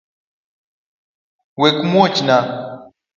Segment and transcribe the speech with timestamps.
[1.61, 2.37] Wekmuochna